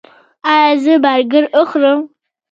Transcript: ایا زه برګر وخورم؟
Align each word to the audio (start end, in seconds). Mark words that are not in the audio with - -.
ایا 0.53 0.71
زه 0.83 0.93
برګر 1.03 1.43
وخورم؟ 1.53 1.99